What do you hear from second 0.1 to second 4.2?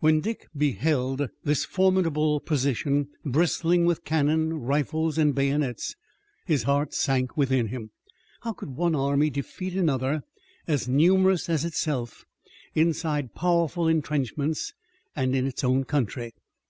Dick beheld this formidable position bristling with